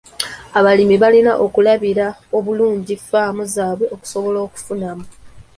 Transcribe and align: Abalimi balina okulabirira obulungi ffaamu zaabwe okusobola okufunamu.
Abalimi 0.57 0.95
balina 1.03 1.31
okulabirira 1.45 2.07
obulungi 2.37 2.93
ffaamu 2.99 3.43
zaabwe 3.55 3.85
okusobola 3.95 4.39
okufunamu. 4.47 5.05